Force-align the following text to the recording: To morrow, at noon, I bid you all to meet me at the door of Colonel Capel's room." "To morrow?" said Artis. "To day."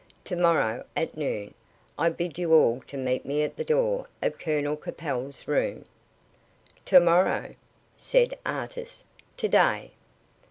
To 0.23 0.35
morrow, 0.35 0.83
at 0.97 1.15
noon, 1.15 1.53
I 1.95 2.09
bid 2.09 2.39
you 2.39 2.53
all 2.55 2.81
to 2.87 2.97
meet 2.97 3.23
me 3.23 3.43
at 3.43 3.55
the 3.55 3.63
door 3.63 4.07
of 4.19 4.39
Colonel 4.39 4.75
Capel's 4.75 5.47
room." 5.47 5.85
"To 6.85 6.99
morrow?" 6.99 7.53
said 7.95 8.35
Artis. 8.43 9.05
"To 9.37 9.47
day." 9.47 9.91